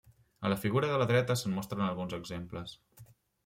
[0.47, 2.77] A la figura de la dreta se'n mostren alguns exemples.